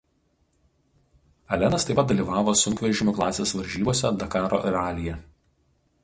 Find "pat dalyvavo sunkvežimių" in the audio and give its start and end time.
1.99-3.13